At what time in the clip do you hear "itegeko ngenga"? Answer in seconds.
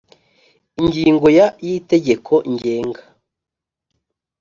1.77-3.01